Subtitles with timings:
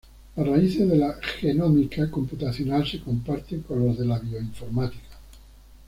[0.35, 5.19] Las raíces de la genómica computacional se comparten con los de la bioinformática.